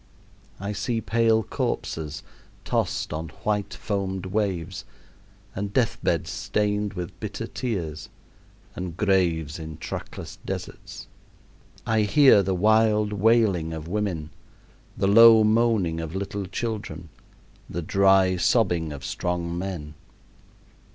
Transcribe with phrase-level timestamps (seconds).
[0.59, 2.23] I see pale corpses
[2.65, 4.83] tossed on white foamed waves,
[5.53, 8.09] and death beds stained with bitter tears,
[8.75, 11.05] and graves in trackless deserts.
[11.85, 14.31] I hear the wild wailing of women,
[14.97, 17.09] the low moaning of little children,
[17.69, 19.93] the dry sobbing of strong men.